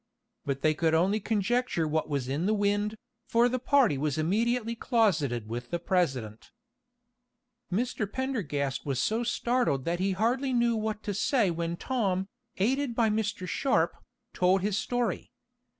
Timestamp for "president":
5.77-6.49